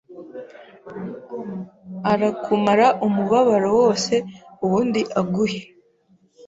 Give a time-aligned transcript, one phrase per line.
[2.11, 4.13] arakumara umubabaro wose
[4.63, 5.61] ubundi aguhe